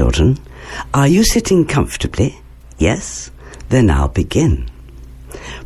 [0.00, 0.38] Children.
[0.94, 2.34] Are you sitting comfortably?
[2.78, 3.30] Yes?
[3.68, 4.64] Then I'll begin.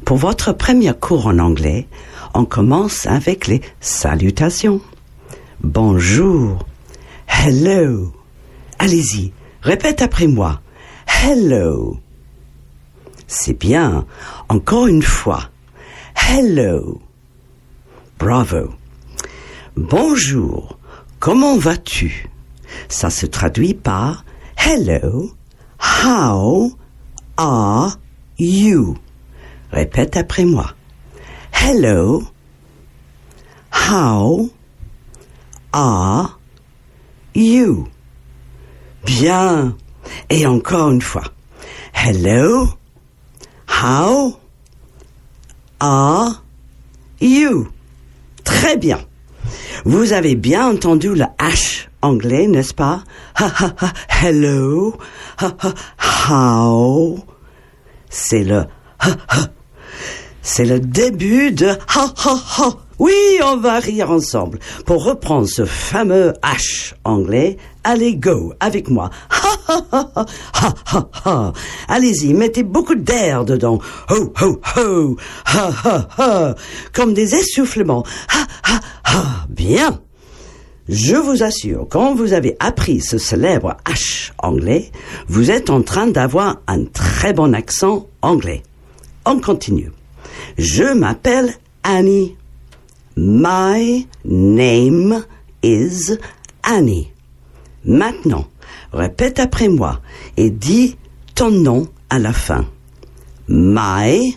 [0.04, 1.86] Pour votre premier cours en anglais,
[2.34, 4.80] on commence avec les salutations.
[5.62, 6.66] Bonjour.
[7.28, 8.12] Hello.
[8.80, 10.60] Allez-y, répète après moi.
[11.06, 12.00] Hello.
[13.28, 14.04] C'est bien.
[14.48, 15.48] Encore une fois.
[16.16, 17.00] Hello.
[18.18, 18.74] Bravo.
[19.76, 20.76] Bonjour.
[21.20, 22.28] Comment vas-tu?
[22.88, 24.24] Ça se traduit par
[24.56, 25.32] Hello.
[25.78, 26.72] How
[27.36, 27.98] are
[28.38, 28.96] you?
[29.70, 30.74] Répète après moi.
[31.52, 32.22] Hello.
[33.72, 34.50] How
[35.72, 36.38] are
[37.34, 37.88] you?
[39.04, 39.76] Bien.
[40.30, 41.24] Et encore une fois.
[41.94, 42.68] Hello.
[43.68, 44.38] How
[45.80, 46.44] are
[47.20, 47.68] you?
[48.44, 49.00] Très bien.
[49.84, 53.02] Vous avez bien entendu le H anglais, n'est-ce pas?
[53.36, 54.96] Ha, ha, ha, hello.
[56.28, 57.18] How?
[58.10, 58.66] C'est le.
[60.42, 62.70] C'est le début de ha, ha, ha.
[62.98, 64.60] Oui, on va rire ensemble.
[64.86, 69.10] Pour reprendre ce fameux H anglais, allez go avec moi.
[69.30, 71.52] Ha ha ha ha ha ha.
[71.88, 73.80] Allez-y, mettez beaucoup d'air dedans.
[74.08, 74.14] Ha
[74.76, 76.54] ha ha.
[76.92, 78.04] Comme des essoufflements.
[78.28, 79.46] Ha ha ha.
[79.48, 80.03] Bien.
[80.88, 84.90] Je vous assure, quand vous avez appris ce célèbre H anglais,
[85.28, 88.62] vous êtes en train d'avoir un très bon accent anglais.
[89.24, 89.90] On continue.
[90.58, 92.36] Je m'appelle Annie.
[93.16, 95.24] My name
[95.62, 96.18] is
[96.62, 97.10] Annie.
[97.86, 98.46] Maintenant,
[98.92, 100.00] répète après moi
[100.36, 100.98] et dis
[101.34, 102.66] ton nom à la fin.
[103.48, 104.36] My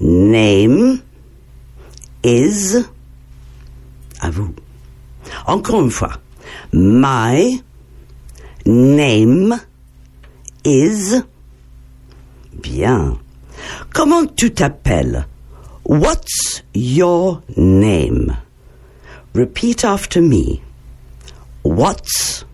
[0.00, 1.00] name
[2.24, 2.78] is
[4.20, 4.54] à vous.
[5.46, 6.18] Encore une fois.
[6.72, 7.62] My
[8.64, 9.60] name
[10.64, 11.22] is
[12.52, 13.18] bien.
[13.92, 15.26] Comment tu t'appelles?
[15.84, 18.36] What's your name?
[19.34, 20.62] Repeat after me.
[21.62, 22.44] What's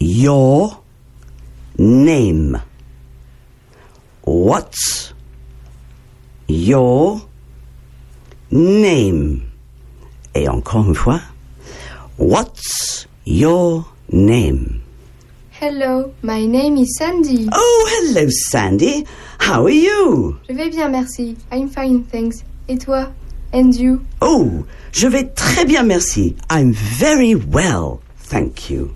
[0.00, 0.80] your
[1.78, 2.60] name?
[4.24, 5.14] What's
[6.48, 7.20] your
[8.50, 9.42] name?
[10.34, 11.20] Et encore une fois.
[12.20, 14.82] What's your name?
[15.52, 17.48] Hello, my name is Sandy.
[17.50, 19.06] Oh, hello, Sandy.
[19.38, 20.38] How are you?
[20.46, 21.34] Je vais bien, merci.
[21.50, 22.44] I'm fine, thanks.
[22.68, 23.10] Et toi?
[23.54, 24.04] And you?
[24.20, 26.36] Oh, je vais très bien, merci.
[26.50, 28.92] I'm very well, thank you.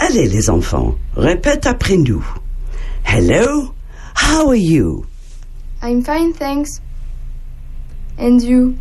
[0.00, 2.22] Allez, les enfants, répète après nous.
[3.04, 3.72] Hello,
[4.14, 5.06] how are you?
[5.82, 6.82] I'm fine, thanks.
[8.18, 8.76] And you?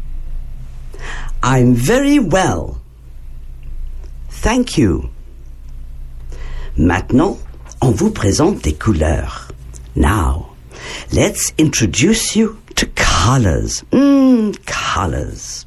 [1.43, 2.81] I'm very well.
[4.29, 5.09] Thank you.
[6.77, 7.37] Maintenant,
[7.81, 9.47] on vous présente des couleurs.
[9.95, 10.49] Now,
[11.11, 13.83] let's introduce you to colors.
[13.91, 15.65] Hmm, colors.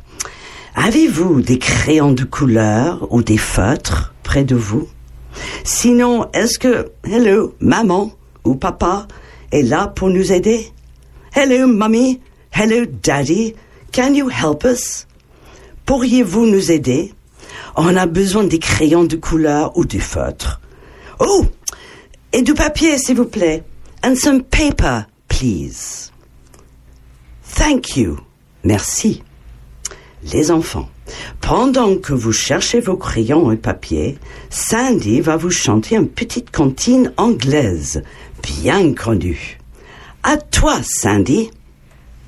[0.77, 4.89] Avez-vous des crayons de couleur ou des feutres près de vous?
[5.65, 8.13] Sinon, est-ce que, hello, maman
[8.45, 9.07] ou papa
[9.53, 10.73] est là pour nous aider?
[11.35, 12.21] Hello, mommy.
[12.53, 13.55] Hello, daddy.
[13.93, 15.07] Can you help us?
[15.91, 17.13] Pourriez-vous nous aider?
[17.75, 20.61] On a besoin des crayons de couleur ou des feutres.
[21.19, 21.45] Oh!
[22.33, 23.65] Et du papier, s'il vous plaît.
[24.05, 26.13] And some paper, please.
[27.43, 28.21] Thank you.
[28.63, 29.25] Merci.
[30.33, 30.89] Les enfants,
[31.41, 34.17] pendant que vous cherchez vos crayons et papier,
[34.49, 38.05] Sandy va vous chanter une petite cantine anglaise,
[38.45, 39.59] bien connue.
[40.23, 41.51] À toi, Sandy.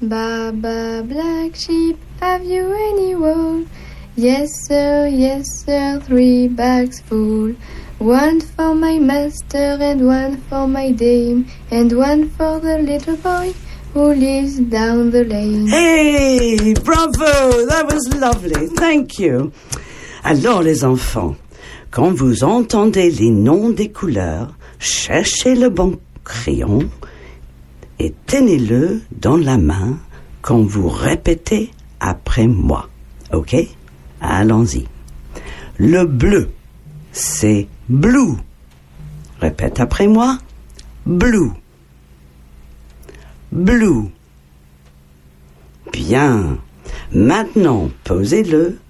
[0.02, 3.64] Baba black sheep, have you any wool?
[4.16, 7.54] Yes, sir, yes, sir, three bags full.
[7.98, 13.54] One for my master and one for my dame, and one for the little boy
[13.94, 15.68] who lives down the lane.
[15.68, 18.66] Hey, bravo, that was lovely.
[18.74, 19.52] Thank you.
[20.24, 21.36] Alors, les enfants,
[21.92, 26.90] quand vous entendez les noms des couleurs, cherchez le bon crayon
[28.02, 29.96] et tenez-le dans la main
[30.40, 31.70] quand vous répétez
[32.00, 32.88] après moi.
[33.32, 33.54] OK?
[34.20, 34.86] Allons-y.
[35.78, 36.50] Le bleu,
[37.12, 38.34] c'est blue.
[39.40, 40.38] Répète après moi.
[41.06, 41.50] Blue.
[43.52, 44.08] Blue.
[45.92, 46.58] Bien.
[47.12, 48.80] Maintenant, posez-le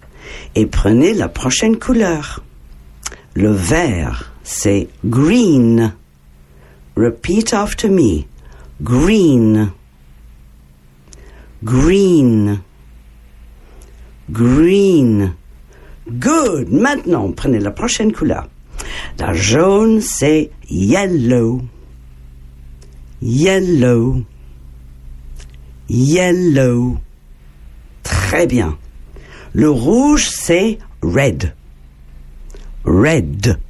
[0.55, 2.43] et prenez la prochaine couleur.
[3.35, 5.93] Le vert, c'est green.
[6.97, 8.32] Repeat after me.
[8.83, 9.73] Green.
[11.63, 12.63] Green.
[14.33, 15.35] Green.
[16.19, 16.73] Good.
[16.73, 18.49] Maintenant, prenez la prochaine couleur.
[19.19, 21.63] La jaune, c'est yellow.
[23.21, 24.25] Yellow.
[25.89, 26.99] Yellow.
[28.03, 28.77] Très bien.
[29.53, 31.55] Le rouge, c'est red.
[32.85, 33.61] Red.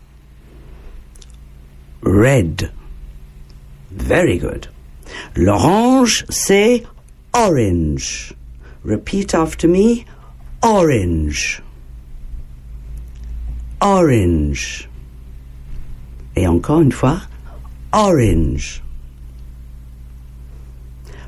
[2.02, 2.72] Red.
[3.90, 4.71] Very good.
[5.34, 6.82] L'orange, c'est
[7.32, 8.34] orange.
[8.84, 10.04] Repeat after me.
[10.62, 11.62] Orange.
[13.80, 14.88] Orange.
[16.36, 17.20] Et encore une fois,
[17.92, 18.82] orange.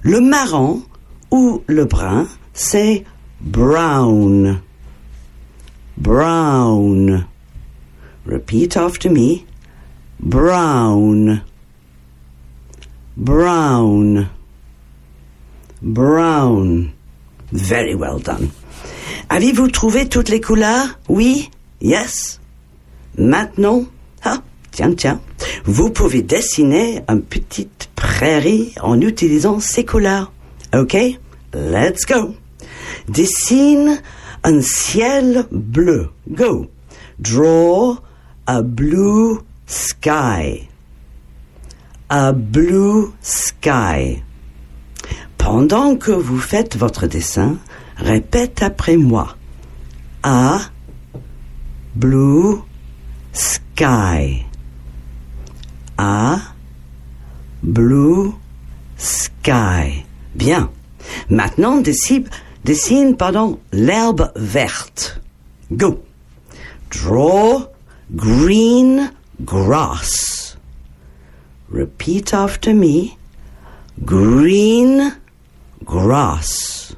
[0.03, 0.83] Le marron
[1.31, 3.05] ou le brun, c'est
[3.41, 4.61] brown.
[5.97, 7.27] Brown.
[8.27, 9.45] Repeat after me.
[10.21, 11.43] Brown.
[13.17, 14.29] Brown.
[15.81, 16.93] Brown.
[17.53, 18.51] Very well done.
[19.29, 20.99] Avez-vous trouvé toutes les couleurs?
[21.09, 21.51] Oui?
[21.81, 22.41] Yes?
[23.17, 23.85] Maintenant,
[24.25, 25.21] ah, tiens, tiens,
[25.65, 30.33] vous pouvez dessiner une petite prairie en utilisant ces couleurs.
[30.75, 30.97] OK?
[31.55, 32.35] Let's go.
[33.09, 34.03] Dessine
[34.43, 36.11] un ciel bleu.
[36.29, 36.67] Go.
[37.21, 37.97] Draw
[38.47, 40.69] a blue sky.
[42.11, 44.23] A blue sky.
[45.39, 47.57] Pendant que vous faites votre dessin,
[47.97, 49.37] répète après moi.
[50.23, 50.61] A
[51.95, 52.59] blue
[53.33, 54.45] sky.
[55.97, 56.39] A
[57.63, 58.33] blue
[58.97, 60.05] sky.
[60.35, 60.71] Bien.
[61.31, 62.29] Maintenant, dessine,
[62.65, 65.21] dessine pardon, l'herbe verte.
[65.73, 66.03] Go.
[66.91, 67.67] Draw
[68.15, 69.11] green
[69.43, 70.44] grass.
[71.75, 73.17] Repeat after me.
[74.05, 75.13] Green
[75.85, 76.95] grass.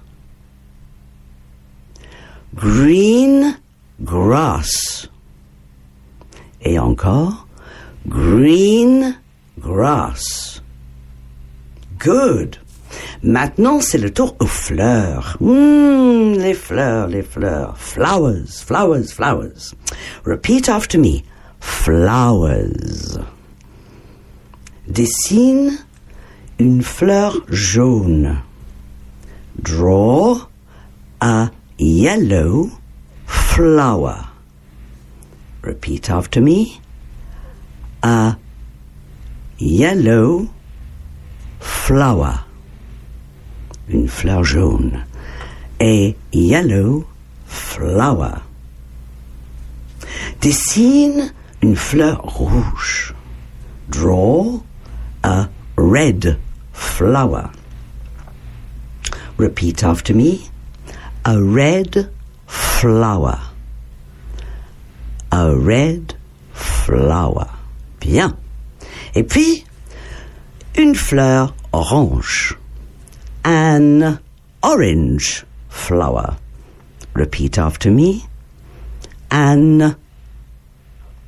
[2.54, 3.56] Green
[4.04, 5.08] grass.
[6.60, 7.46] Et encore,
[8.06, 9.16] green
[9.58, 10.60] grass.
[11.98, 12.58] Good.
[13.22, 15.38] Maintenant, c'est le tour aux fleurs.
[15.40, 17.78] Hmm, les fleurs, les fleurs.
[17.78, 19.74] Flowers, flowers, flowers.
[20.26, 21.22] Repeat after me.
[21.60, 23.18] Flowers.
[24.88, 25.78] Dessine
[26.60, 28.38] une fleur jaune.
[29.60, 30.38] Draw
[31.20, 32.70] a yellow
[33.26, 34.28] flower.
[35.62, 36.80] Repeat after me.
[38.04, 38.36] A
[39.58, 40.48] yellow
[41.58, 42.44] flower.
[43.88, 45.04] Une fleur jaune.
[45.80, 47.06] A yellow
[47.44, 48.42] flower.
[50.40, 53.14] Dessine une fleur rouge.
[53.88, 54.62] Draw
[55.26, 56.38] a red
[56.72, 57.50] flower.
[59.36, 60.48] Repeat after me.
[61.24, 62.08] A red
[62.46, 63.40] flower.
[65.32, 66.14] A red
[66.52, 67.50] flower.
[67.98, 68.36] Bien.
[69.16, 69.64] Et puis,
[70.76, 72.56] une fleur orange.
[73.44, 74.20] An
[74.62, 76.36] orange flower.
[77.14, 78.24] Repeat after me.
[79.32, 79.96] An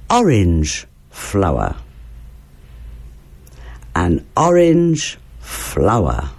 [0.08, 1.75] orange flower.
[3.98, 6.30] An orange flower.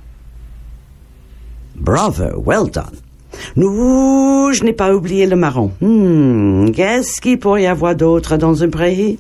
[1.75, 2.97] Bravo, well done.
[3.57, 5.73] Non, je n'ai pas oublié le marron.
[5.81, 9.19] Hmm, qu'est-ce qu'il pourrait y avoir d'autre dans un prairie?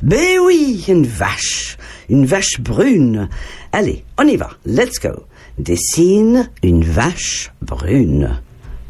[0.00, 1.76] Ben oui, une vache.
[2.08, 3.28] Une vache brune.
[3.72, 4.50] Allez, on y va.
[4.64, 5.24] Let's go.
[5.58, 8.40] Dessine une vache brune.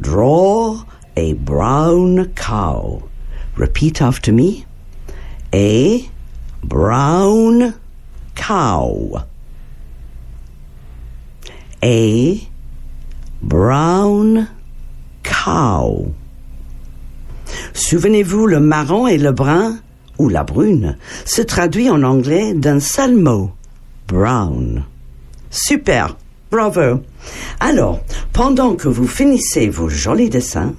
[0.00, 0.84] Draw
[1.16, 3.02] a brown cow.
[3.56, 4.66] Repeat after me.
[5.54, 6.04] A
[6.62, 7.72] brown
[8.40, 9.20] cow.
[11.82, 12.40] A
[13.42, 14.48] brown
[15.22, 16.12] cow.
[17.74, 19.78] Souvenez-vous, le marron et le brun,
[20.18, 23.50] ou la brune, se traduit en anglais d'un seul mot,
[24.08, 24.84] brown.
[25.50, 26.16] Super,
[26.50, 27.02] bravo.
[27.60, 28.00] Alors,
[28.32, 30.74] pendant que vous finissez vos jolis dessins,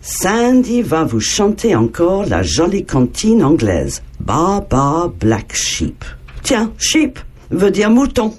[0.00, 6.04] Sandy va vous chanter encore la jolie cantine anglaise, Ba Ba Black Sheep.
[6.42, 7.18] Tiens, sheep
[7.50, 8.34] veut dire mouton.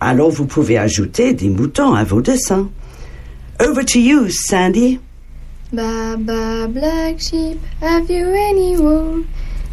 [0.00, 2.68] Alors vous pouvez ajouter des moutons à vos dessins.
[3.60, 5.00] Over to you, Sandy.
[5.72, 9.24] Ba ba black sheep, have you any wool?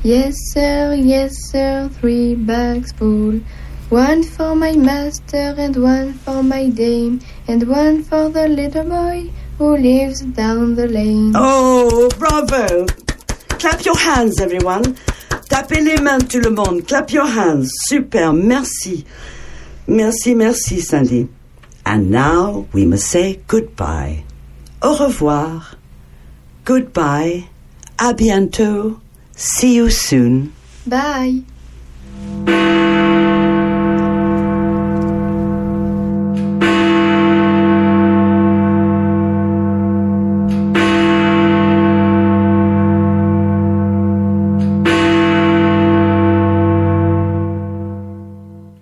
[0.04, 3.40] Yes, sir, yes, sir, three bags full.
[3.90, 9.30] One for my master, and one for my dame, and one for the little boy
[9.58, 11.34] who lives down the lane.
[11.36, 12.86] Oh, bravo!
[13.60, 14.98] Clap your hands, everyone.
[15.54, 16.84] Tapez les mains, tout le monde.
[16.84, 17.68] Clap your hands.
[17.88, 19.06] Super, merci.
[19.86, 21.28] Merci, merci, Sandy.
[21.86, 24.24] And now we must say goodbye.
[24.82, 25.76] Au revoir.
[26.66, 27.44] Goodbye.
[28.00, 29.00] À bientôt.
[29.36, 30.52] See you soon.
[30.88, 31.44] Bye.